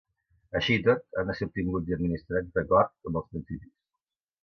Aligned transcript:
Així 0.59 0.77
i 0.79 0.81
tot, 0.87 1.03
han 1.23 1.29
de 1.33 1.35
ser 1.41 1.47
obtinguts 1.51 1.93
i 1.93 1.97
administrats 1.99 2.59
d'acord 2.59 2.99
amb 3.11 3.23
els 3.23 3.33
principis. 3.35 3.75